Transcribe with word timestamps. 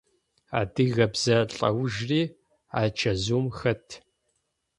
Адыгэ 0.59 1.05
бзэ 1.13 1.37
лӏэужри 1.53 2.21
а 2.79 2.81
чэзыум 2.97 3.47
хэт. 3.57 3.85